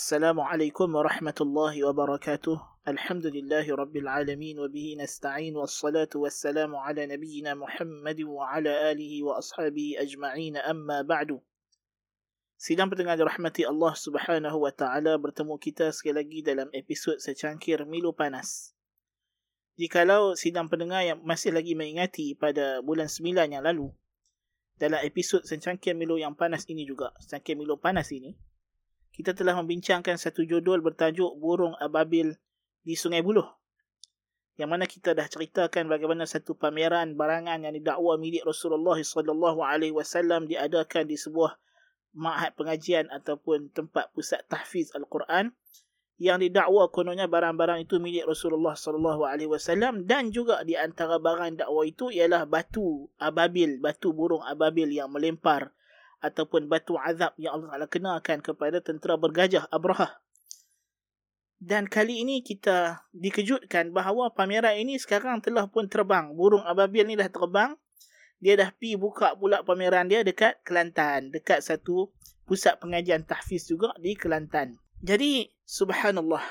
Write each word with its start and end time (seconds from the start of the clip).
السلام 0.00 0.39
عليكم 0.39 0.95
ورحمة 0.95 1.35
الله 1.41 1.83
وبركاته 1.83 2.57
الحمد 2.87 3.25
لله 3.25 3.75
رب 3.75 3.95
العالمين 3.97 4.59
وبه 4.59 4.95
نستعين 5.03 5.51
والصلاة 5.55 6.07
والسلام 6.15 6.71
على 6.75 7.11
نبينا 7.11 7.59
محمد 7.59 8.21
وعلى 8.23 8.91
آله 8.91 9.23
وأصحابه 9.23 9.87
أجمعين 9.99 10.63
أما 10.63 11.03
بعد 11.03 11.43
Sidang 12.55 12.87
pendengar 12.87 13.19
dirahmati 13.19 13.67
Allah 13.67 13.91
Subhanahu 13.91 14.63
wa 14.63 14.71
taala 14.71 15.19
bertemu 15.19 15.59
kita 15.59 15.91
sekali 15.91 16.23
lagi 16.23 16.39
dalam 16.39 16.71
episod 16.71 17.19
secangkir 17.19 17.83
Milu 17.83 18.15
Panas. 18.15 18.71
Jikalau 19.75 20.39
sidang 20.39 20.71
pendengar 20.71 21.03
yang 21.03 21.19
masih 21.19 21.51
lagi 21.51 21.75
mengingati 21.75 22.39
pada 22.39 22.79
bulan 22.79 23.11
9 23.11 23.27
yang 23.27 23.59
lalu 23.59 23.91
dalam 24.79 25.03
episod 25.03 25.43
secangkir 25.43 25.99
Milu 25.99 26.15
yang 26.15 26.31
panas 26.31 26.63
ini 26.71 26.87
juga, 26.87 27.11
secangkir 27.19 27.59
Milu 27.59 27.75
Panas 27.75 28.07
ini, 28.15 28.39
kita 29.11 29.35
telah 29.35 29.59
membincangkan 29.59 30.15
satu 30.15 30.47
judul 30.47 30.79
bertajuk 30.79 31.35
Burung 31.35 31.75
Ababil 31.77 32.31
di 32.81 32.95
Sungai 32.95 33.19
Buloh. 33.19 33.59
Yang 34.55 34.69
mana 34.69 34.85
kita 34.87 35.11
dah 35.15 35.27
ceritakan 35.27 35.87
bagaimana 35.87 36.23
satu 36.27 36.55
pameran 36.55 37.15
barangan 37.15 37.63
yang 37.63 37.73
didakwa 37.75 38.15
milik 38.19 38.43
Rasulullah 38.43 38.99
sallallahu 38.99 39.63
alaihi 39.63 39.95
wasallam 39.95 40.47
diadakan 40.47 41.07
di 41.07 41.17
sebuah 41.19 41.55
ma'had 42.15 42.55
pengajian 42.59 43.07
ataupun 43.07 43.71
tempat 43.71 44.11
pusat 44.11 44.43
tahfiz 44.51 44.91
Al-Quran 44.91 45.55
yang 46.21 46.37
didakwa 46.37 46.85
kononnya 46.93 47.25
barang-barang 47.25 47.89
itu 47.89 47.97
milik 47.97 48.29
Rasulullah 48.29 48.77
sallallahu 48.77 49.25
alaihi 49.25 49.49
wasallam 49.49 50.05
dan 50.05 50.29
juga 50.29 50.61
di 50.61 50.77
antara 50.77 51.17
barang 51.17 51.65
dakwa 51.65 51.81
itu 51.81 52.13
ialah 52.13 52.45
batu 52.45 53.09
ababil, 53.17 53.81
batu 53.81 54.13
burung 54.13 54.45
ababil 54.45 54.93
yang 54.93 55.09
melempar 55.09 55.73
ataupun 56.21 56.69
batu 56.69 56.95
azab 57.01 57.33
yang 57.41 57.57
Allah 57.57 57.75
Taala 57.75 57.87
kenakan 57.89 58.39
kepada 58.45 58.77
tentera 58.79 59.17
bergajah 59.17 59.65
Abraha. 59.73 60.21
Dan 61.61 61.85
kali 61.85 62.25
ini 62.25 62.41
kita 62.41 63.05
dikejutkan 63.13 63.93
bahawa 63.93 64.33
pameran 64.33 64.81
ini 64.81 64.97
sekarang 64.97 65.45
telah 65.45 65.69
pun 65.69 65.85
terbang. 65.85 66.33
Burung 66.33 66.65
ababil 66.65 67.05
ni 67.05 67.13
dah 67.13 67.29
terbang. 67.29 67.77
Dia 68.41 68.57
dah 68.57 68.73
pi 68.73 68.97
buka 68.97 69.37
pula 69.37 69.61
pameran 69.61 70.09
dia 70.09 70.25
dekat 70.25 70.65
Kelantan, 70.65 71.29
dekat 71.29 71.61
satu 71.61 72.09
pusat 72.49 72.81
pengajian 72.81 73.21
tahfiz 73.21 73.69
juga 73.69 73.93
di 74.01 74.17
Kelantan. 74.17 74.81
Jadi 75.05 75.53
subhanallah 75.61 76.41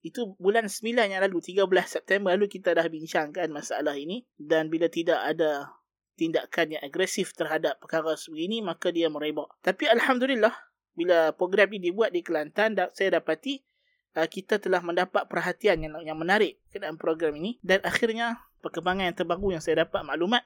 itu 0.00 0.38
bulan 0.38 0.70
9 0.70 0.96
yang 0.96 1.20
lalu 1.20 1.42
13 1.42 1.66
September 1.84 2.30
lalu 2.32 2.46
kita 2.46 2.72
dah 2.72 2.86
bincangkan 2.86 3.50
masalah 3.50 3.98
ini 3.98 4.22
dan 4.38 4.70
bila 4.70 4.86
tidak 4.86 5.18
ada 5.18 5.75
tindakan 6.16 6.76
yang 6.76 6.82
agresif 6.82 7.36
terhadap 7.36 7.76
perkara 7.78 8.16
sebegini 8.16 8.64
maka 8.64 8.88
dia 8.90 9.12
merebak. 9.12 9.52
Tapi 9.60 9.86
alhamdulillah 9.86 10.52
bila 10.96 11.36
program 11.36 11.68
ini 11.76 11.92
dibuat 11.92 12.10
di 12.10 12.24
Kelantan 12.24 12.72
saya 12.96 13.20
dapati 13.20 13.60
uh, 14.16 14.24
kita 14.24 14.56
telah 14.56 14.80
mendapat 14.80 15.28
perhatian 15.28 15.84
yang 15.84 15.94
yang 16.02 16.16
menarik 16.16 16.58
dalam 16.72 16.96
program 16.96 17.36
ini 17.36 17.60
dan 17.60 17.84
akhirnya 17.84 18.40
perkembangan 18.64 19.12
yang 19.12 19.16
terbaru 19.16 19.46
yang 19.52 19.62
saya 19.62 19.84
dapat 19.84 20.02
maklumat 20.02 20.42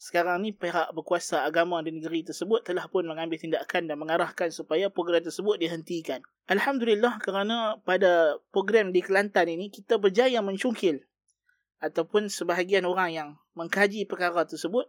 sekarang 0.00 0.40
ni 0.40 0.56
pihak 0.56 0.96
berkuasa 0.96 1.44
agama 1.44 1.84
di 1.84 1.92
negeri 1.92 2.24
tersebut 2.24 2.64
telah 2.64 2.88
pun 2.88 3.04
mengambil 3.04 3.36
tindakan 3.36 3.84
dan 3.84 4.00
mengarahkan 4.00 4.48
supaya 4.48 4.88
program 4.88 5.20
tersebut 5.20 5.60
dihentikan. 5.60 6.24
Alhamdulillah 6.48 7.20
kerana 7.20 7.76
pada 7.84 8.40
program 8.48 8.96
di 8.96 9.04
Kelantan 9.04 9.52
ini 9.52 9.68
kita 9.68 10.00
berjaya 10.00 10.40
mencungkil 10.40 11.04
ataupun 11.84 12.32
sebahagian 12.32 12.88
orang 12.88 13.12
yang 13.12 13.28
mengkaji 13.52 14.08
perkara 14.08 14.48
tersebut 14.48 14.88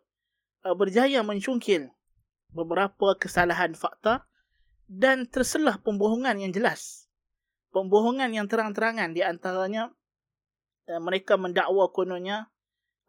Uh, 0.61 0.77
berjaya 0.77 1.25
mencungkil 1.25 1.89
beberapa 2.53 3.17
kesalahan 3.17 3.73
fakta 3.73 4.29
dan 4.85 5.25
terselah 5.25 5.81
pembohongan 5.81 6.37
yang 6.37 6.53
jelas. 6.53 7.09
Pembohongan 7.73 8.29
yang 8.29 8.45
terang-terangan 8.45 9.09
di 9.09 9.25
antaranya 9.25 9.89
uh, 10.85 11.01
mereka 11.01 11.33
mendakwa 11.33 11.89
kononnya 11.89 12.45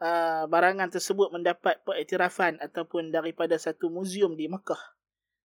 uh, 0.01 0.49
barangan 0.49 0.89
tersebut 0.89 1.29
mendapat 1.29 1.85
pengiktirafan 1.85 2.57
ataupun 2.57 3.13
daripada 3.13 3.61
satu 3.61 3.93
muzium 3.93 4.33
di 4.33 4.49
Mekah. 4.49 4.81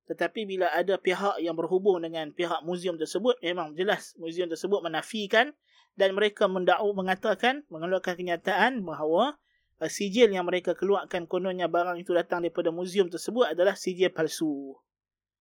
Tetapi 0.07 0.47
bila 0.47 0.71
ada 0.71 0.95
pihak 0.95 1.43
yang 1.43 1.59
berhubung 1.59 1.99
dengan 1.99 2.31
pihak 2.31 2.63
muzium 2.63 2.95
tersebut, 2.95 3.35
memang 3.43 3.75
jelas 3.75 4.15
muzium 4.15 4.47
tersebut 4.47 4.79
menafikan 4.79 5.51
dan 5.99 6.15
mereka 6.15 6.47
mendakwa 6.47 6.95
mengatakan, 6.95 7.67
mengeluarkan 7.67 8.15
kenyataan 8.15 8.87
bahawa 8.87 9.35
uh, 9.81 9.89
sijil 9.89 10.29
yang 10.33 10.45
mereka 10.45 10.73
keluarkan 10.73 11.25
kononnya 11.29 11.69
barang 11.69 11.97
itu 12.01 12.13
datang 12.13 12.45
daripada 12.45 12.73
muzium 12.73 13.09
tersebut 13.09 13.53
adalah 13.53 13.77
sijil 13.77 14.09
palsu. 14.13 14.77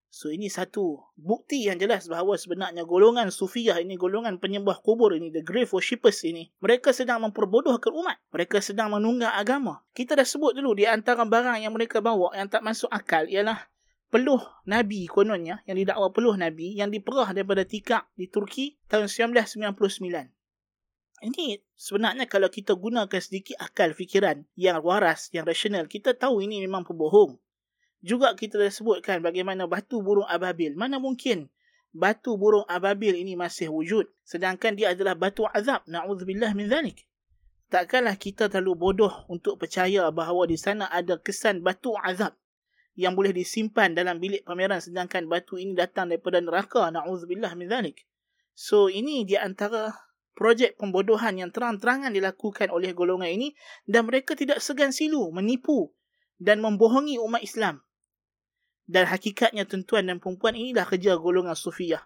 So 0.07 0.31
ini 0.31 0.47
satu 0.47 1.03
bukti 1.19 1.67
yang 1.67 1.77
jelas 1.77 2.07
bahawa 2.07 2.39
sebenarnya 2.39 2.87
golongan 2.87 3.27
sufiyah 3.27 3.83
ini, 3.83 3.99
golongan 3.99 4.39
penyembah 4.39 4.79
kubur 4.79 5.11
ini, 5.11 5.29
the 5.35 5.43
grave 5.43 5.67
worshippers 5.67 6.23
ini, 6.23 6.47
mereka 6.63 6.95
sedang 6.95 7.27
memperbodohkan 7.27 7.91
umat. 7.91 8.17
Mereka 8.31 8.63
sedang 8.63 8.95
menunggang 8.95 9.35
agama. 9.35 9.83
Kita 9.91 10.15
dah 10.15 10.23
sebut 10.23 10.55
dulu 10.55 10.79
di 10.79 10.87
antara 10.87 11.27
barang 11.27 11.59
yang 11.59 11.75
mereka 11.75 11.99
bawa 11.99 12.31
yang 12.39 12.47
tak 12.47 12.63
masuk 12.63 12.87
akal 12.87 13.27
ialah 13.27 13.67
peluh 14.07 14.39
Nabi 14.63 15.11
kononnya, 15.11 15.59
yang 15.67 15.75
didakwa 15.75 16.07
peluh 16.15 16.39
Nabi 16.39 16.79
yang 16.79 16.87
diperah 16.87 17.35
daripada 17.35 17.67
tikak 17.67 18.07
di 18.15 18.31
Turki 18.31 18.79
tahun 18.87 19.11
1999. 19.11 20.36
Ini 21.17 21.57
sebenarnya 21.73 22.29
kalau 22.29 22.45
kita 22.45 22.77
gunakan 22.77 23.09
sedikit 23.17 23.57
akal 23.57 23.89
fikiran 23.97 24.45
yang 24.53 24.77
waras, 24.85 25.33
yang 25.33 25.49
rasional, 25.49 25.89
kita 25.89 26.13
tahu 26.13 26.45
ini 26.45 26.61
memang 26.61 26.85
pembohong. 26.85 27.41
Juga 28.05 28.37
kita 28.37 28.61
dah 28.61 28.69
sebutkan 28.69 29.25
bagaimana 29.25 29.65
batu 29.65 30.05
burung 30.05 30.29
ababil. 30.29 30.77
Mana 30.77 31.01
mungkin 31.01 31.49
batu 31.89 32.37
burung 32.37 32.69
ababil 32.69 33.17
ini 33.17 33.33
masih 33.33 33.73
wujud. 33.73 34.05
Sedangkan 34.21 34.77
dia 34.77 34.93
adalah 34.93 35.17
batu 35.17 35.49
azab. 35.49 35.81
Na'udzubillah 35.89 36.53
min 36.53 36.69
zalik. 36.69 37.09
Takkanlah 37.73 38.15
kita 38.15 38.47
terlalu 38.47 38.77
bodoh 38.77 39.11
untuk 39.27 39.57
percaya 39.57 40.07
bahawa 40.13 40.45
di 40.47 40.55
sana 40.55 40.87
ada 40.87 41.17
kesan 41.17 41.65
batu 41.65 41.97
azab 41.99 42.37
yang 42.97 43.17
boleh 43.17 43.35
disimpan 43.35 43.93
dalam 43.93 44.17
bilik 44.17 44.41
pameran 44.47 44.81
sedangkan 44.81 45.25
batu 45.25 45.57
ini 45.57 45.73
datang 45.73 46.13
daripada 46.13 46.37
neraka. 46.37 46.93
Na'udzubillah 46.93 47.57
min 47.57 47.67
zalik. 47.67 48.05
So 48.53 48.87
ini 48.87 49.25
di 49.25 49.33
antara 49.33 50.06
projek 50.37 50.77
pembodohan 50.77 51.41
yang 51.41 51.49
terang-terangan 51.49 52.13
dilakukan 52.13 52.69
oleh 52.69 52.93
golongan 52.93 53.33
ini 53.33 53.57
dan 53.89 54.05
mereka 54.05 54.37
tidak 54.37 54.61
segan 54.61 54.93
silu 54.93 55.33
menipu 55.33 55.89
dan 56.37 56.61
membohongi 56.61 57.17
umat 57.17 57.41
Islam. 57.41 57.81
Dan 58.85 59.09
hakikatnya 59.09 59.65
tuan-tuan 59.65 60.05
dan 60.05 60.21
perempuan 60.21 60.53
inilah 60.53 60.85
kerja 60.85 61.17
golongan 61.17 61.57
sufiyah. 61.57 62.05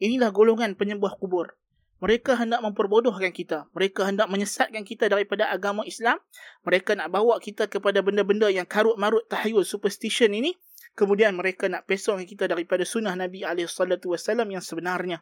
Inilah 0.00 0.32
golongan 0.32 0.74
penyembah 0.74 1.20
kubur. 1.20 1.54
Mereka 2.00 2.36
hendak 2.36 2.64
memperbodohkan 2.64 3.30
kita. 3.30 3.70
Mereka 3.72 4.04
hendak 4.08 4.28
menyesatkan 4.28 4.82
kita 4.82 5.06
daripada 5.08 5.48
agama 5.48 5.86
Islam. 5.86 6.18
Mereka 6.66 6.98
nak 6.98 7.08
bawa 7.14 7.38
kita 7.38 7.70
kepada 7.70 8.02
benda-benda 8.02 8.50
yang 8.50 8.66
karut-marut 8.66 9.24
tahayul 9.30 9.64
superstition 9.64 10.34
ini. 10.34 10.56
Kemudian 10.98 11.36
mereka 11.36 11.68
nak 11.70 11.84
pesongkan 11.86 12.26
kita 12.26 12.50
daripada 12.50 12.82
sunnah 12.84 13.16
Nabi 13.16 13.44
SAW 13.44 14.16
yang 14.48 14.64
sebenarnya 14.64 15.20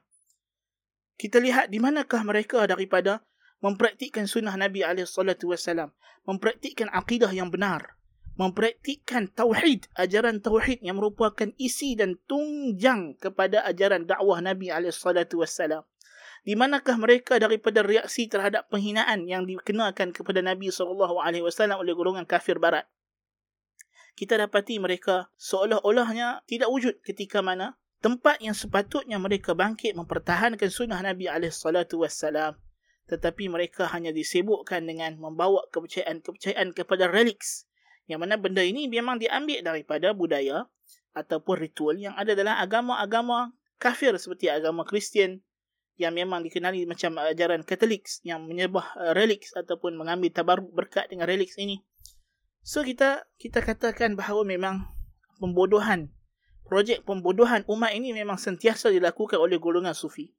kita 1.15 1.39
lihat 1.39 1.71
di 1.71 1.79
manakah 1.79 2.27
mereka 2.27 2.67
daripada 2.67 3.23
mempraktikkan 3.63 4.27
sunnah 4.29 4.55
Nabi 4.59 4.83
SAW, 4.83 5.95
mempraktikkan 6.27 6.91
akidah 6.91 7.31
yang 7.31 7.49
benar, 7.49 7.97
mempraktikkan 8.35 9.31
tauhid, 9.31 9.87
ajaran 9.95 10.43
tauhid 10.43 10.83
yang 10.83 10.99
merupakan 10.99 11.49
isi 11.57 11.95
dan 11.95 12.19
tunjang 12.27 13.15
kepada 13.17 13.63
ajaran 13.65 14.05
dakwah 14.05 14.43
Nabi 14.43 14.69
SAW. 14.69 15.87
Di 16.45 16.53
manakah 16.53 17.01
mereka 17.01 17.41
daripada 17.41 17.81
reaksi 17.81 18.29
terhadap 18.29 18.69
penghinaan 18.69 19.25
yang 19.25 19.49
dikenakan 19.49 20.13
kepada 20.13 20.45
Nabi 20.45 20.69
SAW 20.69 21.81
oleh 21.81 21.93
golongan 21.97 22.29
kafir 22.29 22.61
barat? 22.61 22.85
Kita 24.15 24.37
dapati 24.37 24.77
mereka 24.77 25.33
seolah-olahnya 25.41 26.45
tidak 26.47 26.69
wujud 26.69 27.01
ketika 27.01 27.41
mana 27.41 27.81
tempat 28.05 28.37
yang 28.45 28.53
sepatutnya 28.53 29.17
mereka 29.17 29.57
bangkit 29.57 29.97
mempertahankan 29.97 30.69
sunnah 30.69 31.01
Nabi 31.01 31.25
SAW. 31.49 32.53
Tetapi 33.09 33.49
mereka 33.49 33.89
hanya 33.97 34.13
disibukkan 34.13 34.85
dengan 34.85 35.17
membawa 35.17 35.65
kepercayaan-kepercayaan 35.73 36.77
kepada 36.77 37.09
relics. 37.09 37.65
Yang 38.05 38.29
mana 38.29 38.37
benda 38.37 38.61
ini 38.61 38.93
memang 38.93 39.17
diambil 39.17 39.65
daripada 39.65 40.13
budaya 40.13 40.69
ataupun 41.17 41.57
ritual 41.57 41.97
yang 41.97 42.13
ada 42.21 42.37
dalam 42.37 42.53
agama-agama 42.61 43.57
kafir 43.81 44.13
seperti 44.21 44.53
agama 44.53 44.85
Kristian 44.85 45.41
yang 45.97 46.13
memang 46.13 46.45
dikenali 46.45 46.85
macam 46.85 47.17
ajaran 47.17 47.65
Katolik 47.65 48.05
yang 48.21 48.45
menyembah 48.45 48.99
uh, 49.01 49.13
relics 49.17 49.57
ataupun 49.57 49.97
mengambil 49.97 50.29
tabaruk 50.29 50.69
berkat 50.77 51.09
dengan 51.09 51.25
relics 51.25 51.57
ini. 51.57 51.81
So 52.61 52.85
kita 52.85 53.25
kita 53.41 53.65
katakan 53.65 54.13
bahawa 54.13 54.45
memang 54.45 54.85
pembodohan 55.41 56.13
projek 56.65 57.05
pembodohan 57.05 57.63
umat 57.69 57.93
ini 57.93 58.11
memang 58.17 58.41
sentiasa 58.41 58.91
dilakukan 58.91 59.39
oleh 59.39 59.61
golongan 59.61 59.93
sufi. 59.93 60.33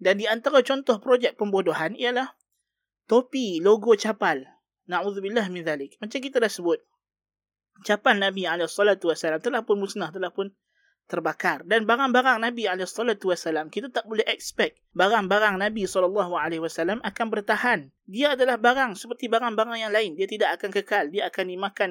Dan 0.00 0.16
di 0.16 0.24
antara 0.24 0.64
contoh 0.64 0.96
projek 0.98 1.36
pembodohan 1.36 1.92
ialah 1.94 2.32
topi 3.04 3.60
logo 3.60 3.92
capal. 4.00 4.40
Na'udzubillah 4.88 5.46
min 5.52 5.62
zalik. 5.62 6.00
Macam 6.00 6.18
kita 6.18 6.40
dah 6.40 6.50
sebut. 6.50 6.80
Capal 7.84 8.16
Nabi 8.18 8.48
SAW 8.48 8.96
telah 9.40 9.62
pun 9.62 9.76
musnah, 9.78 10.10
telah 10.10 10.32
pun 10.32 10.50
terbakar 11.10 11.66
dan 11.66 11.82
barang-barang 11.90 12.38
Nabi 12.38 12.70
SAW 12.70 13.66
kita 13.74 13.90
tak 13.90 14.06
boleh 14.06 14.22
expect 14.30 14.78
barang-barang 14.94 15.58
Nabi 15.58 15.90
SAW 15.90 16.14
akan 17.02 17.26
bertahan 17.26 17.90
dia 18.06 18.38
adalah 18.38 18.62
barang 18.62 18.94
seperti 18.94 19.26
barang-barang 19.26 19.82
yang 19.82 19.90
lain 19.90 20.14
dia 20.14 20.30
tidak 20.30 20.62
akan 20.62 20.70
kekal 20.70 21.10
dia 21.10 21.26
akan 21.26 21.50
dimakan 21.50 21.90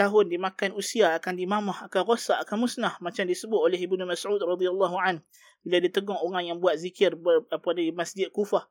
tahun 0.00 0.32
dimakan 0.32 0.72
usia 0.72 1.12
akan 1.20 1.36
dimamah 1.36 1.92
akan 1.92 2.02
rosak 2.08 2.40
akan 2.40 2.64
musnah 2.64 2.96
macam 3.04 3.28
disebut 3.28 3.60
oleh 3.60 3.76
Ibnu 3.76 4.08
Mas'ud 4.08 4.40
radhiyallahu 4.40 4.96
an 4.96 5.20
bila 5.60 5.76
ditegur 5.84 6.16
orang 6.16 6.48
yang 6.48 6.56
buat 6.56 6.80
zikir 6.80 7.20
ber, 7.20 7.44
apa 7.52 7.68
di 7.76 7.92
Masjid 7.92 8.32
Kufah 8.32 8.64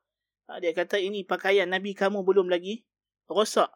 ha, 0.50 0.58
dia 0.58 0.74
kata 0.74 0.98
ini 0.98 1.22
pakaian 1.22 1.70
Nabi 1.70 1.94
kamu 1.94 2.26
belum 2.26 2.50
lagi 2.50 2.82
rosak 3.30 3.70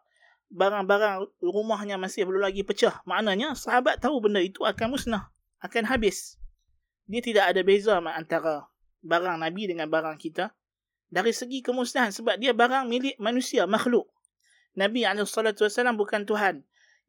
barang-barang 0.50 1.30
rumahnya 1.38 1.94
masih 1.94 2.26
belum 2.26 2.42
lagi 2.42 2.66
pecah 2.66 3.06
maknanya 3.06 3.54
sahabat 3.54 4.02
tahu 4.02 4.18
benda 4.18 4.42
itu 4.42 4.66
akan 4.66 4.98
musnah 4.98 5.30
akan 5.64 5.88
habis. 5.88 6.36
Dia 7.08 7.24
tidak 7.24 7.56
ada 7.56 7.60
beza 7.64 7.96
antara 7.96 8.68
barang 9.00 9.40
Nabi 9.40 9.72
dengan 9.72 9.88
barang 9.88 10.20
kita. 10.20 10.52
Dari 11.08 11.32
segi 11.32 11.64
kemusnahan 11.64 12.12
sebab 12.12 12.36
dia 12.36 12.52
barang 12.52 12.84
milik 12.84 13.16
manusia, 13.16 13.64
makhluk. 13.64 14.04
Nabi 14.76 15.06
SAW 15.06 15.96
bukan 15.96 16.28
Tuhan. 16.28 16.64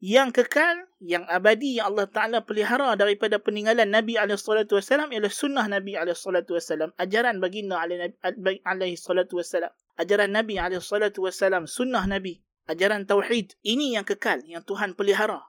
Yang 0.06 0.46
kekal, 0.46 0.86
yang 1.02 1.25
abadi, 1.25 1.81
yang 1.81 1.90
Allah 1.90 2.06
Ta'ala 2.06 2.46
pelihara 2.46 2.94
daripada 2.94 3.42
peninggalan 3.42 3.90
Nabi 3.90 4.13
SAW 4.22 4.69
ialah 5.10 5.34
sunnah 5.34 5.66
Nabi 5.66 5.98
SAW. 5.98 6.94
Ajaran 7.02 7.42
baginda 7.42 7.81
wassalam. 7.81 9.74
Ajaran 9.98 10.30
Nabi 10.30 10.62
SAW, 10.62 11.66
sunnah 11.66 12.06
Nabi. 12.06 12.38
Ajaran 12.69 13.10
Tauhid. 13.10 13.57
Ini 13.66 13.98
yang 13.98 14.06
kekal, 14.06 14.46
yang 14.46 14.62
Tuhan 14.62 14.94
pelihara. 14.94 15.42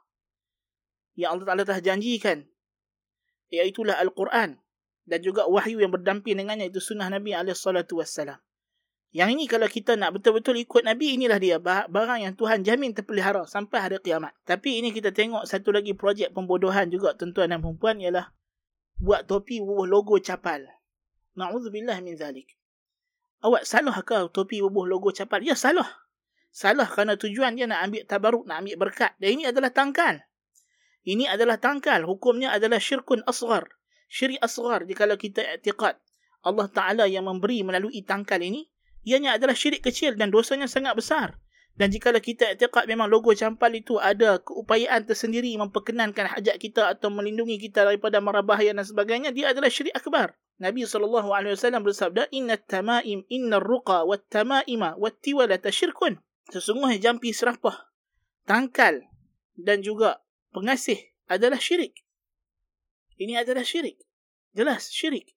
Yang 1.20 1.29
Allah 1.37 1.47
Ta'ala 1.53 1.62
telah 1.69 1.82
janjikan 1.85 2.49
iaitulah 3.53 4.00
Al-Quran 4.00 4.56
dan 5.05 5.19
juga 5.20 5.44
wahyu 5.47 5.85
yang 5.85 5.93
berdamping 5.93 6.41
dengannya 6.41 6.73
itu 6.73 6.81
sunnah 6.81 7.12
Nabi 7.12 7.37
SAW. 7.37 8.41
Yang 9.17 9.29
ini 9.33 9.45
kalau 9.49 9.65
kita 9.65 9.97
nak 9.97 10.13
betul-betul 10.21 10.61
ikut 10.61 10.85
Nabi 10.85 11.17
inilah 11.17 11.41
dia 11.41 11.57
barang 11.89 12.21
yang 12.21 12.37
Tuhan 12.37 12.61
jamin 12.69 12.93
terpelihara 12.93 13.49
sampai 13.49 13.81
hari 13.81 13.97
kiamat. 14.05 14.37
Tapi 14.45 14.77
ini 14.77 14.93
kita 14.93 15.09
tengok 15.09 15.49
satu 15.49 15.73
lagi 15.73 15.97
projek 15.97 16.37
pembodohan 16.37 16.93
juga 16.93 17.17
tuan-tuan 17.17 17.49
dan 17.49 17.65
perempuan 17.65 17.97
ialah 17.97 18.29
buat 19.01 19.25
topi 19.25 19.65
bubuh 19.65 19.89
logo 19.89 20.21
capal. 20.21 20.69
Na'udzubillah 21.33 21.97
min 22.05 22.13
zalik. 22.21 22.61
Awak 23.41 23.65
salah 23.65 23.97
ke 24.05 24.29
topi 24.37 24.61
bubuh 24.61 24.85
logo 24.85 25.09
capal? 25.17 25.41
Ya 25.41 25.57
salah. 25.57 25.89
Salah 26.53 26.85
kerana 26.85 27.17
tujuan 27.17 27.57
dia 27.57 27.65
nak 27.65 27.89
ambil 27.89 28.05
tabaruk, 28.05 28.45
nak 28.45 28.61
ambil 28.61 28.77
berkat. 28.85 29.17
Dan 29.17 29.41
ini 29.41 29.49
adalah 29.49 29.73
tangkal. 29.73 30.29
Ini 31.09 31.33
adalah 31.33 31.57
tangkal. 31.57 32.05
Hukumnya 32.05 32.53
adalah 32.53 32.77
syirkun 32.77 33.25
asgar. 33.25 33.65
Syirik 34.13 34.45
asgar 34.45 34.85
jika 34.85 35.09
kita 35.17 35.41
i'tiqad. 35.57 35.97
Allah 36.45 36.69
Ta'ala 36.69 37.09
yang 37.09 37.25
memberi 37.25 37.65
melalui 37.65 38.05
tangkal 38.05 38.45
ini. 38.45 38.69
Ianya 39.06 39.38
adalah 39.38 39.55
syirik 39.55 39.87
kecil 39.87 40.19
dan 40.19 40.35
dosanya 40.35 40.67
sangat 40.67 40.99
besar. 40.99 41.38
Dan 41.76 41.93
jika 41.93 42.11
kita 42.17 42.56
i'tiqad 42.56 42.88
memang 42.88 43.06
logo 43.06 43.31
campal 43.37 43.69
itu 43.70 44.00
ada 44.00 44.41
keupayaan 44.41 45.05
tersendiri 45.06 45.53
memperkenankan 45.61 46.35
hajat 46.35 46.56
kita 46.56 46.88
atau 46.91 47.12
melindungi 47.12 47.61
kita 47.61 47.85
daripada 47.85 48.19
mara 48.19 48.41
bahaya 48.41 48.73
dan 48.73 48.82
sebagainya. 48.82 49.31
Dia 49.31 49.53
adalah 49.53 49.69
syirik 49.69 49.93
akbar. 49.93 50.35
Nabi 50.56 50.88
SAW 50.88 51.85
bersabda, 51.85 52.32
Inna 52.32 52.56
tamaim, 52.56 53.29
inna 53.29 53.61
ruqa, 53.61 54.08
wa 54.08 54.17
tamaima, 54.17 54.97
wa 54.97 55.12
tiwalata 55.12 55.69
syirkun. 55.69 56.17
Sesungguhnya 56.49 56.97
jampi 56.97 57.37
serapah, 57.37 57.93
tangkal 58.49 59.05
dan 59.53 59.85
juga 59.85 60.25
pengasih 60.56 60.97
adalah 61.29 61.61
syirik. 61.61 61.93
Ini 63.20 63.44
adalah 63.44 63.69
syirik. 63.69 64.00
Jelas, 64.56 64.88
syirik. 64.88 65.37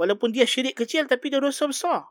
Walaupun 0.00 0.32
dia 0.32 0.48
syirik 0.48 0.80
kecil 0.80 1.04
tapi 1.04 1.28
dia 1.28 1.44
dosa 1.44 1.68
besar. 1.68 2.08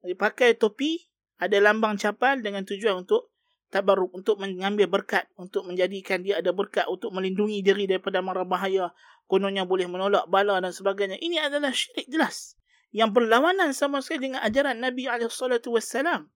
Jadi 0.00 0.14
pakai 0.16 0.56
topi, 0.56 1.00
ada 1.40 1.56
lambang 1.60 1.96
capal 2.00 2.40
dengan 2.40 2.64
tujuan 2.64 3.04
untuk 3.04 3.32
tabaruk, 3.70 4.10
untuk 4.12 4.42
mengambil 4.42 4.90
berkat, 4.90 5.30
untuk 5.38 5.64
menjadikan 5.64 6.20
dia 6.20 6.42
ada 6.42 6.50
berkat, 6.50 6.84
untuk 6.90 7.14
melindungi 7.14 7.62
diri 7.62 7.86
daripada 7.86 8.20
mara 8.20 8.42
bahaya, 8.42 8.90
kononnya 9.30 9.62
boleh 9.62 9.86
menolak 9.86 10.26
bala 10.26 10.58
dan 10.58 10.74
sebagainya. 10.74 11.16
Ini 11.22 11.46
adalah 11.48 11.70
syirik 11.70 12.10
jelas. 12.10 12.58
Yang 12.90 13.22
berlawanan 13.22 13.70
sama 13.70 14.02
sekali 14.02 14.34
dengan 14.34 14.42
ajaran 14.42 14.82
Nabi 14.82 15.06
SAW. 15.06 16.26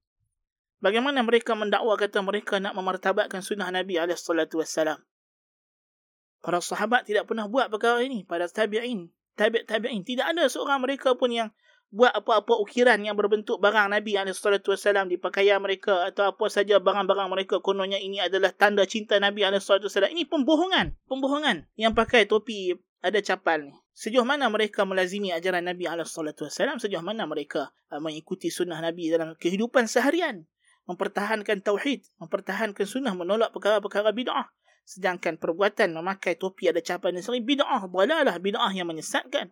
Bagaimana 0.79 1.27
mereka 1.27 1.59
mendakwa 1.59 1.99
kata 1.99 2.23
mereka 2.23 2.63
nak 2.63 2.79
memartabatkan 2.79 3.43
sunnah 3.43 3.75
Nabi 3.75 3.99
SAW. 3.99 5.03
Para 6.45 6.61
sahabat 6.61 7.09
tidak 7.09 7.27
pernah 7.27 7.51
buat 7.51 7.73
perkara 7.73 8.05
ini. 8.07 8.23
Pada 8.23 8.47
tabi'in, 8.47 9.11
tabi' 9.35 9.67
tabi'in. 9.67 10.07
Tidak 10.07 10.23
ada 10.23 10.47
seorang 10.47 10.79
mereka 10.79 11.19
pun 11.19 11.35
yang 11.35 11.51
buat 11.95 12.11
apa-apa 12.11 12.59
ukiran 12.59 12.99
yang 13.07 13.15
berbentuk 13.15 13.63
barang 13.63 13.95
Nabi 13.95 14.19
SAW 14.19 15.07
di 15.07 15.15
pakaian 15.15 15.63
mereka 15.63 16.11
atau 16.11 16.35
apa 16.35 16.51
saja 16.51 16.83
barang-barang 16.83 17.31
mereka 17.31 17.63
kononnya 17.63 18.03
ini 18.03 18.19
adalah 18.19 18.51
tanda 18.51 18.83
cinta 18.83 19.15
Nabi 19.23 19.47
SAW. 19.47 20.11
Ini 20.11 20.27
pembohongan. 20.27 21.07
Pembohongan. 21.07 21.71
Yang 21.79 21.93
pakai 21.95 22.27
topi 22.27 22.75
ada 22.99 23.23
capal 23.23 23.71
ni. 23.71 23.75
Sejauh 23.95 24.27
mana 24.27 24.51
mereka 24.51 24.83
melazimi 24.83 25.31
ajaran 25.31 25.63
Nabi 25.63 25.87
SAW? 25.87 26.51
Sejauh 26.83 27.05
mana 27.07 27.31
mereka 27.31 27.71
uh, 27.95 28.03
mengikuti 28.03 28.51
sunnah 28.51 28.83
Nabi 28.83 29.15
dalam 29.15 29.39
kehidupan 29.39 29.87
seharian? 29.87 30.51
mempertahankan 30.85 31.65
tauhid, 31.65 32.05
mempertahankan 32.21 32.85
sunnah, 32.85 33.17
menolak 33.17 33.51
perkara-perkara 33.57 34.13
bid'ah. 34.13 34.53
Sedangkan 34.85 35.41
perbuatan 35.41 35.97
memakai 35.97 36.37
topi 36.37 36.69
ada 36.69 36.81
capan 36.85 37.17
dan 37.17 37.25
sering 37.25 37.45
bid'ah, 37.45 37.89
balalah 37.89 38.37
bid'ah 38.37 38.69
yang 38.77 38.89
menyesatkan. 38.89 39.49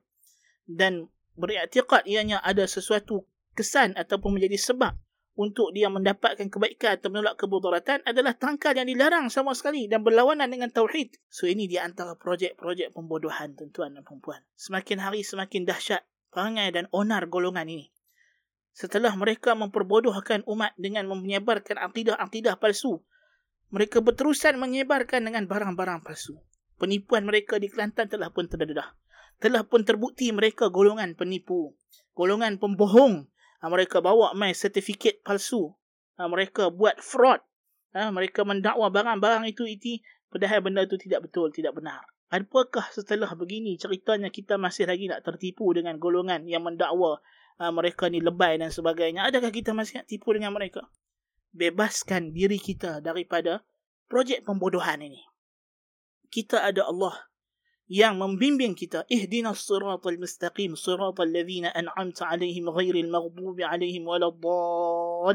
Dan 0.68 1.08
beriktiqat 1.38 2.04
ianya 2.08 2.40
ada 2.40 2.68
sesuatu 2.68 3.24
kesan 3.52 3.96
ataupun 3.96 4.36
menjadi 4.36 4.56
sebab 4.58 4.96
untuk 5.32 5.72
dia 5.72 5.88
mendapatkan 5.88 6.52
kebaikan 6.52 7.00
atau 7.00 7.08
menolak 7.08 7.40
kebudaratan 7.40 8.04
adalah 8.04 8.36
tangkal 8.36 8.76
yang 8.76 8.84
dilarang 8.84 9.32
sama 9.32 9.56
sekali 9.56 9.88
dan 9.88 10.04
berlawanan 10.04 10.48
dengan 10.48 10.68
tauhid. 10.68 11.16
So 11.32 11.48
ini 11.48 11.64
di 11.64 11.80
antara 11.80 12.12
projek-projek 12.20 12.92
pembodohan 12.92 13.56
tuan-tuan 13.56 13.96
dan 13.96 14.04
perempuan. 14.04 14.44
Semakin 14.60 15.00
hari 15.00 15.24
semakin 15.24 15.64
dahsyat 15.64 16.04
perangai 16.28 16.68
dan 16.72 16.84
onar 16.92 17.32
golongan 17.32 17.64
ini 17.64 17.92
setelah 18.72 19.12
mereka 19.12 19.52
memperbodohkan 19.52 20.48
umat 20.48 20.72
dengan 20.80 21.04
menyebarkan 21.12 21.76
akidah-akidah 21.76 22.56
palsu. 22.56 23.04
Mereka 23.72 24.04
berterusan 24.04 24.60
menyebarkan 24.60 25.24
dengan 25.24 25.48
barang-barang 25.48 26.04
palsu. 26.04 26.36
Penipuan 26.76 27.24
mereka 27.24 27.56
di 27.56 27.72
Kelantan 27.72 28.08
telah 28.08 28.28
pun 28.32 28.48
terdedah. 28.48 28.96
Telah 29.42 29.66
pun 29.66 29.82
terbukti 29.82 30.30
mereka 30.30 30.70
golongan 30.70 31.18
penipu. 31.18 31.74
Golongan 32.14 32.62
pembohong. 32.62 33.26
Ha, 33.58 33.66
mereka 33.66 33.98
bawa 33.98 34.38
mai 34.38 34.54
sertifikat 34.54 35.26
palsu. 35.26 35.74
Ha, 36.14 36.30
mereka 36.30 36.70
buat 36.70 37.02
fraud. 37.02 37.42
Ha, 37.98 38.14
mereka 38.14 38.46
mendakwa 38.46 38.86
barang-barang 38.94 39.50
itu 39.50 39.66
itu 39.66 39.98
padahal 40.30 40.62
benda 40.62 40.86
itu 40.86 40.94
tidak 40.94 41.26
betul, 41.26 41.50
tidak 41.50 41.74
benar. 41.74 42.06
Apakah 42.30 42.86
setelah 42.94 43.34
begini 43.34 43.76
ceritanya 43.76 44.30
kita 44.30 44.56
masih 44.56 44.86
lagi 44.88 45.10
nak 45.10 45.26
tertipu 45.26 45.74
dengan 45.74 45.98
golongan 45.98 46.46
yang 46.46 46.64
mendakwa 46.64 47.20
uh, 47.60 47.72
mereka 47.74 48.08
ni 48.08 48.22
lebay 48.22 48.56
dan 48.56 48.72
sebagainya. 48.72 49.28
Adakah 49.28 49.52
kita 49.52 49.76
masih 49.76 50.00
nak 50.00 50.06
tipu 50.08 50.32
dengan 50.32 50.54
mereka? 50.54 50.86
Bebaskan 51.52 52.32
diri 52.32 52.56
kita 52.56 53.04
daripada 53.04 53.60
projek 54.08 54.48
pembodohan 54.48 55.04
ini. 55.04 55.20
Kita 56.32 56.64
ada 56.64 56.88
Allah 56.88 57.31
yang 57.92 58.16
membimbing 58.16 58.72
kita 58.72 59.04
ihdinas 59.12 59.68
siratal 59.68 60.16
mustaqim 60.16 60.72
siratal 60.80 61.28
ladzina 61.28 61.68
an'amta 61.76 62.24
alaihim 62.24 62.72
ghairil 62.72 63.12
maghdubi 63.12 63.68
alaihim 63.68 64.08
waladdallin 64.08 65.28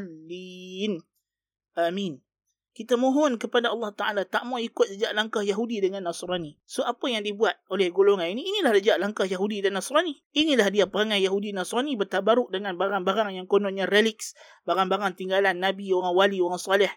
amin 1.78 2.18
kita 2.78 2.94
mohon 2.94 3.42
kepada 3.42 3.74
Allah 3.74 3.90
Ta'ala 3.90 4.22
tak 4.22 4.46
mau 4.46 4.62
ikut 4.62 4.94
jejak 4.94 5.10
langkah 5.18 5.42
Yahudi 5.42 5.82
dengan 5.82 6.06
Nasrani. 6.06 6.62
So, 6.70 6.86
apa 6.86 7.10
yang 7.10 7.26
dibuat 7.26 7.58
oleh 7.74 7.90
golongan 7.90 8.30
ini? 8.38 8.46
Inilah 8.54 8.78
jejak 8.78 9.02
langkah 9.02 9.26
Yahudi 9.26 9.66
dan 9.66 9.82
Nasrani. 9.82 10.22
Inilah 10.38 10.70
dia 10.70 10.86
perangai 10.86 11.18
Yahudi 11.26 11.58
Nasrani 11.58 11.98
bertabaruk 11.98 12.54
dengan 12.54 12.78
barang-barang 12.78 13.34
yang 13.34 13.50
kononnya 13.50 13.90
relics, 13.90 14.38
barang-barang 14.70 15.18
tinggalan 15.18 15.58
Nabi, 15.58 15.90
orang 15.90 16.14
wali, 16.14 16.38
orang 16.38 16.62
salih. 16.62 16.94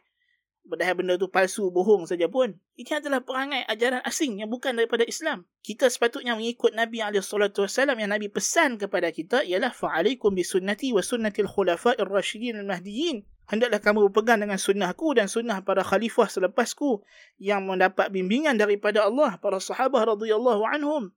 Padahal 0.61 0.95
benda 1.02 1.14
tu 1.17 1.26
palsu, 1.26 1.73
bohong 1.73 2.05
saja 2.07 2.29
pun. 2.31 2.55
Ini 2.76 3.00
adalah 3.00 3.25
perangai 3.25 3.64
ajaran 3.67 4.05
asing 4.05 4.45
yang 4.45 4.52
bukan 4.52 4.76
daripada 4.76 5.02
Islam. 5.09 5.49
Kita 5.64 5.88
sepatutnya 5.88 6.37
mengikut 6.37 6.76
Nabi 6.76 7.00
SAW 7.00 7.67
yang 7.99 8.12
Nabi 8.12 8.29
pesan 8.29 8.76
kepada 8.76 9.11
kita 9.11 9.43
ialah 9.43 9.73
fa'alaikum 9.73 10.37
bisunnati 10.37 10.93
wa 10.95 11.02
sunnatil 11.02 11.49
khulafa'ir 11.49 12.07
rasyidin 12.07 12.61
al-mahdiyin 12.61 13.26
hendaklah 13.50 13.83
kamu 13.83 14.07
berpegang 14.09 14.47
dengan 14.47 14.57
sunnahku 14.62 15.11
dan 15.19 15.26
sunnah 15.26 15.59
para 15.67 15.83
khalifah 15.83 16.31
selepasku 16.31 17.02
yang 17.43 17.67
mendapat 17.67 18.14
bimbingan 18.14 18.55
daripada 18.55 19.02
Allah 19.11 19.37
para 19.43 19.59
sahabat 19.59 20.07
radhiyallahu 20.07 20.62
anhum. 20.71 21.11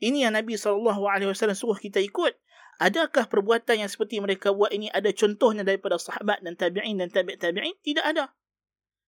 Ini 0.00 0.28
yang 0.28 0.34
Nabi 0.36 0.60
SAW 0.60 1.56
suruh 1.56 1.76
kita 1.80 2.00
ikut. 2.04 2.36
Adakah 2.80 3.28
perbuatan 3.28 3.84
yang 3.84 3.90
seperti 3.92 4.20
mereka 4.24 4.56
buat 4.56 4.72
ini 4.72 4.88
ada 4.88 5.12
contohnya 5.12 5.60
daripada 5.60 6.00
sahabat 6.00 6.40
dan 6.40 6.56
tabi'in 6.56 6.96
dan 6.96 7.12
tabi' 7.12 7.36
tabi'in 7.36 7.76
tidak 7.84 8.08
ada 8.08 8.32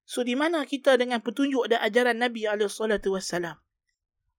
so 0.02 0.26
di 0.26 0.34
mana 0.34 0.66
kita 0.66 0.98
dengan 0.98 1.22
petunjuk 1.22 1.70
dan 1.70 1.80
ajaran 1.82 2.18
Nabi 2.18 2.46
SAW 2.46 3.58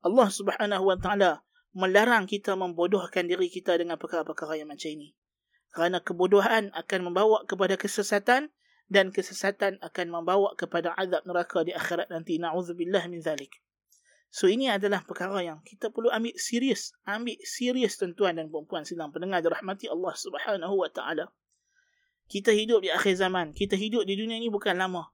Allah 0.03 0.27
Subhanahu 0.27 0.84
wa 0.84 0.98
taala 1.00 1.43
melarang 1.74 2.29
kita 2.29 2.53
membodohkan 2.53 3.25
diri 3.25 3.50
kita 3.50 3.75
dengan 3.75 3.98
perkara-perkara 3.98 4.62
yang 4.62 4.70
macam 4.70 4.93
ini. 4.93 5.17
Kerana 5.74 6.05
kebodohan 6.05 6.70
akan 6.77 7.00
membawa 7.10 7.41
kepada 7.50 7.74
kesesatan 7.82 8.53
dan 8.93 9.10
kesesatan 9.10 9.82
akan 9.82 10.08
membawa 10.13 10.53
kepada 10.53 10.93
azab 10.93 11.25
neraka 11.25 11.65
di 11.65 11.74
akhirat 11.74 12.13
nanti. 12.13 12.38
Na'udzubillah 12.38 13.10
min 13.10 13.25
zalik. 13.25 13.58
So 14.29 14.46
ini 14.50 14.70
adalah 14.70 15.01
perkara 15.01 15.41
yang 15.41 15.65
kita 15.65 15.89
perlu 15.89 16.13
ambil 16.13 16.34
serius. 16.38 16.93
Ambil 17.10 17.41
serius 17.41 17.98
tuan-tuan 17.98 18.38
dan 18.38 18.53
puan-puan 18.53 18.86
sedang 18.86 19.10
pendengar 19.10 19.41
dirahmati 19.41 19.89
Allah 19.89 20.13
Subhanahu 20.13 20.77
wa 20.77 20.89
taala. 20.93 21.34
Kita 22.29 22.53
hidup 22.53 22.86
di 22.86 22.89
akhir 22.93 23.17
zaman. 23.17 23.53
Kita 23.53 23.74
hidup 23.77 24.05
di 24.05 24.13
dunia 24.13 24.38
ini 24.38 24.50
bukan 24.50 24.77
lama. 24.77 25.12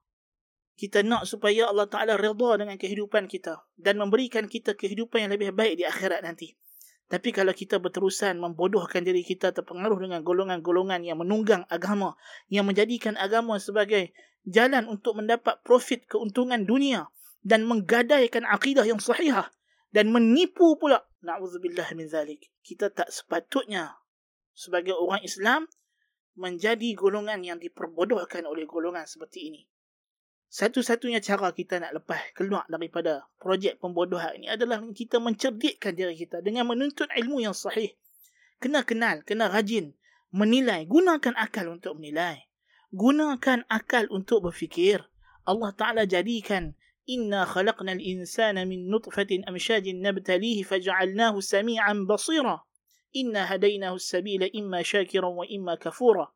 Kita 0.80 1.04
nak 1.04 1.28
supaya 1.28 1.68
Allah 1.68 1.84
Ta'ala 1.84 2.16
redha 2.16 2.56
dengan 2.56 2.80
kehidupan 2.80 3.28
kita 3.28 3.68
dan 3.76 4.00
memberikan 4.00 4.48
kita 4.48 4.72
kehidupan 4.72 5.28
yang 5.28 5.32
lebih 5.36 5.52
baik 5.52 5.76
di 5.76 5.84
akhirat 5.84 6.24
nanti. 6.24 6.56
Tapi 7.04 7.36
kalau 7.36 7.52
kita 7.52 7.76
berterusan 7.76 8.40
membodohkan 8.40 9.04
diri 9.04 9.20
kita 9.20 9.52
terpengaruh 9.52 10.00
dengan 10.00 10.24
golongan-golongan 10.24 11.04
yang 11.04 11.20
menunggang 11.20 11.68
agama, 11.68 12.16
yang 12.48 12.64
menjadikan 12.64 13.12
agama 13.20 13.60
sebagai 13.60 14.16
jalan 14.48 14.88
untuk 14.88 15.20
mendapat 15.20 15.60
profit 15.60 16.08
keuntungan 16.08 16.64
dunia 16.64 17.12
dan 17.44 17.68
menggadaikan 17.68 18.48
akidah 18.48 18.88
yang 18.88 19.04
sahihah 19.04 19.52
dan 19.92 20.08
menipu 20.08 20.80
pula. 20.80 21.04
Na'udzubillah 21.20 21.92
min 21.92 22.08
zalik. 22.08 22.48
Kita 22.64 22.88
tak 22.88 23.12
sepatutnya 23.12 24.00
sebagai 24.56 24.96
orang 24.96 25.20
Islam 25.20 25.68
menjadi 26.40 26.96
golongan 26.96 27.44
yang 27.44 27.60
diperbodohkan 27.60 28.48
oleh 28.48 28.64
golongan 28.64 29.04
seperti 29.04 29.52
ini 29.52 29.68
satu-satunya 30.50 31.22
cara 31.22 31.54
kita 31.54 31.78
nak 31.78 32.02
lepas 32.02 32.34
keluar 32.34 32.66
daripada 32.66 33.22
projek 33.38 33.78
pembodohan 33.78 34.34
ini 34.34 34.50
adalah 34.50 34.82
kita 34.90 35.22
mencerdikkan 35.22 35.94
diri 35.94 36.18
kita 36.18 36.42
dengan 36.42 36.66
menuntut 36.66 37.06
ilmu 37.06 37.38
yang 37.38 37.54
sahih. 37.54 37.94
Kena 38.58 38.82
kenal, 38.82 39.22
kena 39.22 39.46
rajin, 39.46 39.94
menilai, 40.34 40.90
gunakan 40.90 41.38
akal 41.38 41.70
untuk 41.70 42.02
menilai. 42.02 42.50
Gunakan 42.90 43.62
akal 43.70 44.10
untuk 44.10 44.50
berfikir. 44.50 45.06
Allah 45.46 45.70
Ta'ala 45.70 46.02
jadikan 46.02 46.74
Inna 47.06 47.46
khalaqna 47.46 47.94
al-insana 47.94 48.66
min 48.66 48.90
nutfatin 48.90 49.46
amshajin 49.46 50.02
nabtalihi 50.02 50.66
faja'alnahu 50.66 51.38
sami'an 51.38 52.10
basira. 52.10 52.66
Inna 53.14 53.46
hadainahu 53.46 54.02
sabila 54.02 54.50
imma 54.50 54.82
syakiran 54.82 55.30
wa 55.30 55.46
imma 55.46 55.78
kafura. 55.78 56.26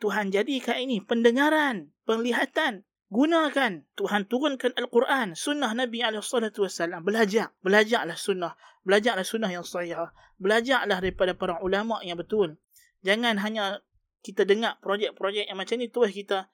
Tuhan 0.00 0.32
jadikan 0.32 0.80
ini 0.80 1.04
pendengaran, 1.04 1.92
penglihatan, 2.08 2.87
gunakan 3.08 3.84
Tuhan 3.96 4.22
turunkan 4.28 4.72
Al-Quran, 4.76 5.32
sunnah 5.32 5.72
Nabi 5.72 6.04
SAW. 6.04 7.04
Belajar. 7.04 7.52
Belajarlah 7.64 8.16
sunnah. 8.16 8.52
Belajarlah 8.84 9.24
sunnah 9.24 9.50
yang 9.52 9.64
sahih. 9.64 10.12
Belajarlah 10.40 11.00
daripada 11.00 11.32
para 11.32 11.60
ulama 11.64 12.00
yang 12.04 12.20
betul. 12.20 12.60
Jangan 13.02 13.40
hanya 13.40 13.80
kita 14.20 14.44
dengar 14.44 14.76
projek-projek 14.82 15.48
yang 15.48 15.58
macam 15.58 15.78
ni, 15.78 15.88
tuah 15.88 16.10
kita 16.10 16.50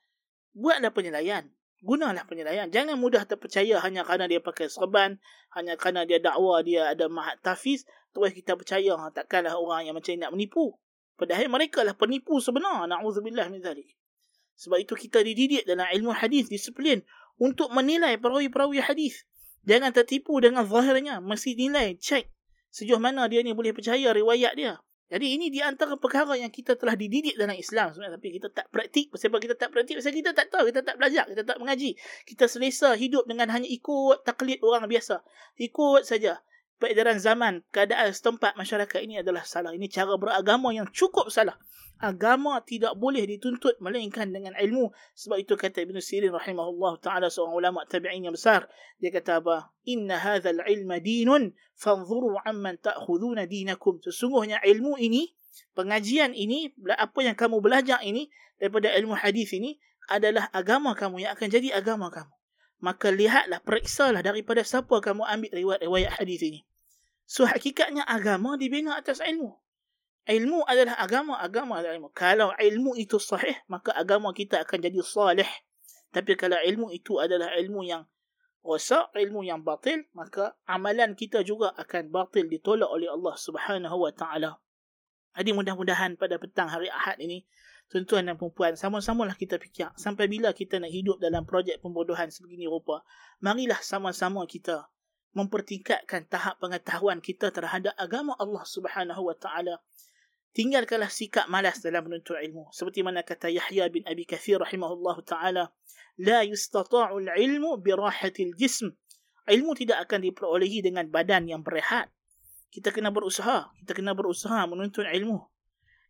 buatlah 0.55 0.93
penilaian. 0.95 1.49
Gunalah 1.85 2.25
penilaian. 2.25 2.71
Jangan 2.73 2.97
mudah 2.97 3.29
terpercaya 3.29 3.77
hanya 3.85 4.09
kerana 4.09 4.25
dia 4.25 4.41
pakai 4.41 4.73
serban, 4.73 5.21
hanya 5.53 5.77
kerana 5.77 6.09
dia 6.09 6.17
dakwa 6.17 6.65
dia 6.65 6.93
ada 6.97 7.13
mahat 7.13 7.41
tafiz, 7.45 7.85
tuah 8.17 8.33
kita 8.33 8.57
percaya 8.57 8.97
takkanlah 9.13 9.53
orang 9.53 9.91
yang 9.91 9.95
macam 9.97 10.17
ni 10.17 10.21
nak 10.23 10.33
menipu. 10.33 10.77
Padahal 11.15 11.47
mereka 11.47 11.85
lah 11.85 11.95
penipu 11.95 12.41
sebenar. 12.41 12.89
Na'udzubillah 12.89 13.47
min 13.53 13.61
zalik. 13.61 13.87
Sebab 14.55 14.79
itu 14.79 14.95
kita 14.95 15.21
dididik 15.21 15.67
dalam 15.67 15.87
ilmu 15.91 16.15
hadis 16.15 16.47
disiplin 16.47 17.03
untuk 17.39 17.75
menilai 17.75 18.19
perawi-perawi 18.19 18.81
hadis. 18.81 19.27
Jangan 19.67 19.91
tertipu 19.91 20.39
dengan 20.39 20.69
zahirnya. 20.69 21.19
Mesti 21.19 21.57
nilai, 21.57 21.99
cek 21.99 22.35
sejauh 22.75 22.99
mana 22.99 23.31
dia 23.31 23.39
ni 23.47 23.55
boleh 23.55 23.71
percaya 23.71 24.11
riwayat 24.11 24.59
dia. 24.59 24.83
Jadi 25.07 25.37
ini 25.39 25.47
di 25.47 25.63
antara 25.63 25.95
perkara 25.95 26.35
yang 26.35 26.51
kita 26.51 26.75
telah 26.75 26.99
dididik 26.99 27.39
dalam 27.39 27.55
Islam 27.55 27.95
sebenarnya 27.95 28.19
tapi 28.19 28.29
kita 28.35 28.49
tak 28.51 28.67
praktik 28.73 29.15
sebab 29.15 29.39
kita 29.39 29.55
tak 29.55 29.71
praktik 29.71 30.01
sebab 30.03 30.11
kita 30.17 30.31
tak 30.35 30.49
tahu 30.51 30.73
kita 30.73 30.81
tak 30.81 30.97
belajar 30.99 31.29
kita 31.29 31.45
tak 31.45 31.61
mengaji 31.61 31.95
kita 32.25 32.49
selesa 32.51 32.97
hidup 32.99 33.23
dengan 33.29 33.53
hanya 33.53 33.69
ikut 33.69 34.25
taklid 34.25 34.59
orang 34.65 34.89
biasa 34.89 35.21
ikut 35.61 36.03
saja 36.09 36.41
peredaran 36.79 37.19
zaman 37.23 37.63
keadaan 37.71 38.11
setempat 38.11 38.59
masyarakat 38.59 39.01
ini 39.03 39.23
adalah 39.23 39.47
salah. 39.47 39.73
Ini 39.73 39.87
cara 39.91 40.15
beragama 40.19 40.75
yang 40.75 40.91
cukup 40.91 41.31
salah. 41.31 41.57
Agama 42.03 42.59
tidak 42.67 42.99
boleh 42.99 43.23
dituntut 43.23 43.79
melainkan 43.79 44.29
dengan 44.35 44.53
ilmu. 44.59 44.91
Sebab 45.15 45.39
itu 45.39 45.55
kata 45.55 45.87
Ibn 45.87 45.97
Sirin 46.03 46.35
rahimahullah 46.35 46.99
taala 46.99 47.31
seorang 47.31 47.55
ulama 47.55 47.87
tabi'in 47.87 48.27
yang 48.27 48.35
besar. 48.35 48.67
Dia 48.99 49.15
kata 49.15 49.41
apa? 49.41 49.71
Inna 49.87 50.19
hadzal 50.19 50.59
ilma 50.67 50.99
dinun 50.99 51.55
fanzuru 51.79 52.35
amman 52.43 52.83
ta'khuduna 52.83 53.47
dinakum. 53.47 54.03
Sesungguhnya 54.03 54.59
ilmu 54.67 54.99
ini 54.99 55.33
pengajian 55.79 56.35
ini 56.35 56.75
apa 56.99 57.23
yang 57.23 57.39
kamu 57.39 57.63
belajar 57.63 58.03
ini 58.03 58.27
daripada 58.59 58.91
ilmu 58.91 59.15
hadis 59.15 59.55
ini 59.55 59.79
adalah 60.11 60.51
agama 60.53 60.93
kamu 60.93 61.25
yang 61.25 61.33
akan 61.33 61.49
jadi 61.49 61.79
agama 61.79 62.11
kamu 62.13 62.35
maka 62.85 63.09
lihatlah 63.09 63.65
periksalah 63.65 64.21
daripada 64.21 64.61
siapa 64.61 65.01
kamu 65.01 65.25
ambil 65.25 65.51
riwayat-riwayat 65.57 66.21
hadis 66.21 66.45
ini 66.45 66.61
so 67.25 67.49
hakikatnya 67.49 68.05
agama 68.05 68.61
dibina 68.61 69.01
atas 69.01 69.25
ilmu 69.25 69.57
ilmu 70.25 70.65
adalah 70.65 70.97
agama, 70.97 71.37
agama 71.37 71.81
adalah 71.81 72.01
ilmu. 72.01 72.11
Kalau 72.17 72.57
ilmu 72.57 72.97
itu 72.97 73.21
sahih, 73.21 73.61
maka 73.69 73.93
agama 73.93 74.33
kita 74.33 74.65
akan 74.65 74.79
jadi 74.81 75.01
salih. 75.05 75.51
Tapi 76.15 76.33
kalau 76.39 76.57
ilmu 76.57 76.89
itu 76.95 77.21
adalah 77.21 77.53
ilmu 77.59 77.85
yang 77.85 78.09
rosak, 78.65 79.13
ilmu 79.13 79.45
yang 79.45 79.61
batil, 79.61 80.09
maka 80.17 80.57
amalan 80.65 81.13
kita 81.13 81.45
juga 81.45 81.77
akan 81.77 82.09
batil 82.09 82.49
ditolak 82.49 82.89
oleh 82.89 83.13
Allah 83.13 83.35
Subhanahu 83.37 83.97
wa 84.01 84.13
taala. 84.15 84.57
Jadi 85.37 85.51
mudah-mudahan 85.53 86.17
pada 86.17 86.41
petang 86.41 86.71
hari 86.71 86.89
Ahad 86.89 87.21
ini, 87.21 87.45
tuan-tuan 87.95 88.27
dan 88.27 88.35
puan 88.35 88.75
sama-samalah 88.75 89.39
kita 89.39 89.55
fikir. 89.63 89.95
Sampai 89.95 90.27
bila 90.27 90.51
kita 90.51 90.83
nak 90.83 90.91
hidup 90.91 91.23
dalam 91.23 91.47
projek 91.47 91.79
pembodohan 91.79 92.27
sebegini 92.27 92.67
rupa. 92.67 93.07
Marilah 93.39 93.79
sama-sama 93.79 94.43
kita 94.51 94.91
mempertingkatkan 95.39 96.27
tahap 96.27 96.59
pengetahuan 96.59 97.23
kita 97.23 97.55
terhadap 97.55 97.95
agama 97.95 98.35
Allah 98.43 98.67
Subhanahu 98.67 99.31
wa 99.31 99.39
taala. 99.39 99.79
Tinggalkanlah 100.59 101.07
sikap 101.07 101.47
malas 101.47 101.79
dalam 101.87 102.11
menuntut 102.11 102.35
ilmu. 102.35 102.67
Seperti 102.75 103.07
mana 103.07 103.23
kata 103.23 103.47
Yahya 103.47 103.87
bin 103.95 104.03
Abi 104.11 104.27
Kathir 104.27 104.59
rahimahullah 104.59 105.23
taala 105.23 105.71
la 106.19 106.43
yustata'u 106.43 107.23
al-ilmu 107.23 107.79
bi 107.79 107.95
rahatil 107.95 108.59
jism. 108.59 108.91
Ilmu 109.47 109.71
tidak 109.79 110.03
akan 110.11 110.27
diperolehi 110.27 110.83
dengan 110.83 111.07
badan 111.15 111.47
yang 111.47 111.63
berehat. 111.63 112.11
Kita 112.75 112.91
kena 112.91 113.15
berusaha. 113.15 113.71
Kita 113.79 113.95
kena 113.95 114.19
berusaha 114.19 114.67
menuntut 114.67 115.07
ilmu 115.07 115.54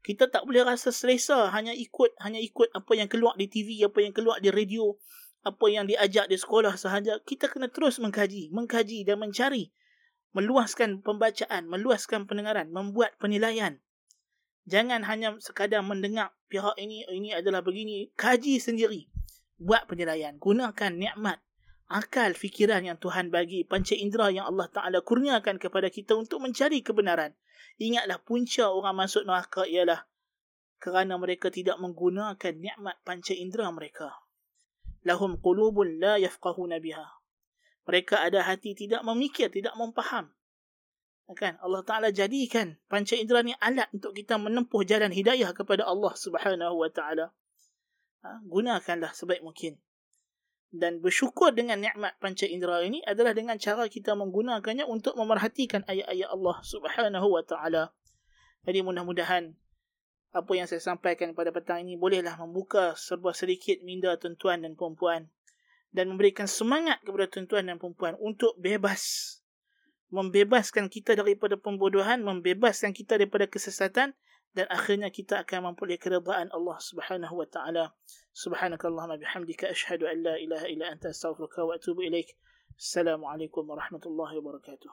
kita 0.05 0.29
tak 0.29 0.45
boleh 0.45 0.69
rasa 0.69 0.93
selesa 0.93 1.49
hanya 1.49 1.73
ikut 1.73 2.13
hanya 2.21 2.37
ikut 2.37 2.69
apa 2.77 2.93
yang 2.93 3.09
keluar 3.09 3.33
di 3.41 3.49
TV 3.49 3.81
apa 3.89 4.05
yang 4.05 4.13
keluar 4.13 4.37
di 4.37 4.53
radio 4.53 4.93
apa 5.45 5.65
yang 5.69 5.85
diajak 5.85 6.29
di 6.29 6.41
sekolah 6.41 6.77
sahaja. 6.77 7.21
Kita 7.25 7.49
kena 7.49 7.73
terus 7.73 7.97
mengkaji 8.01 8.53
mengkaji 8.53 9.05
dan 9.09 9.21
mencari. 9.21 9.73
Meluaskan 10.37 11.01
pembacaan 11.01 11.69
meluaskan 11.69 12.29
pendengaran 12.29 12.69
membuat 12.69 13.17
penilaian. 13.17 13.81
Jangan 14.65 15.05
hanya 15.05 15.37
sekadar 15.45 15.85
mendengar 15.85 16.33
pihak 16.49 16.77
ini 16.81 17.05
ini 17.13 17.37
adalah 17.37 17.61
begini, 17.61 18.09
kaji 18.17 18.57
sendiri. 18.57 19.13
Buat 19.61 19.87
penilaian, 19.87 20.41
gunakan 20.41 20.93
nikmat 20.97 21.44
akal 21.89 22.33
fikiran 22.33 22.85
yang 22.85 22.99
Tuhan 23.01 23.29
bagi, 23.29 23.65
panca 23.65 23.93
indera 23.97 24.33
yang 24.33 24.49
Allah 24.49 24.69
Taala 24.73 25.01
kurniakan 25.05 25.61
kepada 25.61 25.89
kita 25.89 26.17
untuk 26.17 26.41
mencari 26.41 26.81
kebenaran. 26.81 27.37
Ingatlah 27.81 28.23
punca 28.23 28.71
orang 28.71 28.95
masuk 28.95 29.27
neraka 29.27 29.67
ialah 29.67 30.07
kerana 30.79 31.17
mereka 31.17 31.49
tidak 31.49 31.81
menggunakan 31.81 32.55
nikmat 32.55 32.97
panca 33.03 33.33
indera 33.35 33.69
mereka. 33.75 34.13
Lahum 35.05 35.37
qulubun 35.41 36.01
la 36.01 36.17
yafqahuna 36.21 36.81
biha. 36.81 37.05
Mereka 37.85 38.21
ada 38.25 38.47
hati 38.49 38.73
tidak 38.73 39.05
memikir, 39.05 39.53
tidak 39.53 39.77
memfaham 39.77 40.33
kan 41.33 41.57
Allah 41.65 41.81
Taala 41.81 42.13
jadikan 42.13 42.77
panca 42.85 43.17
indera 43.17 43.41
ni 43.41 43.57
alat 43.57 43.89
untuk 43.97 44.13
kita 44.13 44.37
menempuh 44.37 44.85
jalan 44.85 45.09
hidayah 45.09 45.57
kepada 45.57 45.89
Allah 45.89 46.13
Subhanahu 46.13 46.77
wa 46.77 46.93
taala 46.93 47.33
ha, 48.21 48.45
gunakanlah 48.45 49.17
sebaik 49.17 49.41
mungkin 49.41 49.81
dan 50.75 50.99
bersyukur 50.99 51.55
dengan 51.55 51.79
nikmat 51.79 52.19
panca 52.19 52.51
indera 52.51 52.83
ini 52.83 52.99
adalah 53.07 53.31
dengan 53.31 53.55
cara 53.63 53.87
kita 53.87 54.19
menggunakannya 54.19 54.83
untuk 54.91 55.15
memerhatikan 55.15 55.87
ayat-ayat 55.87 56.27
Allah 56.35 56.57
Subhanahu 56.67 57.29
wa 57.31 57.47
taala. 57.47 57.95
Jadi 58.67 58.83
mudah-mudahan 58.83 59.55
apa 60.35 60.53
yang 60.59 60.67
saya 60.67 60.83
sampaikan 60.83 61.31
pada 61.31 61.55
petang 61.55 61.87
ini 61.87 61.95
bolehlah 61.95 62.35
membuka 62.43 62.99
sebuah 62.99 63.39
sedikit 63.39 63.79
minda 63.87 64.19
tuan-tuan 64.19 64.67
dan 64.67 64.75
puan-puan 64.75 65.31
dan 65.95 66.11
memberikan 66.11 66.51
semangat 66.51 66.99
kepada 67.07 67.31
tuan-tuan 67.31 67.71
dan 67.71 67.79
puan-puan 67.79 68.19
untuk 68.19 68.59
bebas. 68.59 69.39
Membebaskan 70.11 70.91
kita 70.91 71.15
daripada 71.15 71.55
pembodohan, 71.55 72.27
membebaskan 72.27 72.91
kita 72.91 73.15
daripada 73.15 73.47
kesesatan 73.47 74.19
dan 74.55 74.67
akhirnya 74.71 75.11
kita 75.11 75.43
akan 75.43 75.75
memperoleh 75.75 75.99
keredaan 75.99 76.49
Allah 76.55 76.79
Subhanahu 76.79 77.43
wa 77.43 77.47
taala. 77.47 77.91
Subhanakallahumma 78.33 79.19
bihamdika 79.19 79.71
ashhadu 79.75 80.07
an 80.07 80.23
la 80.23 80.35
ilaha 80.39 80.67
illa 80.71 80.95
anta 80.95 81.11
astaghfiruka 81.11 81.67
wa 81.67 81.75
atubu 81.75 82.07
ilaik. 82.07 82.39
Assalamu 82.79 83.27
warahmatullahi 83.27 84.39
wabarakatuh. 84.39 84.91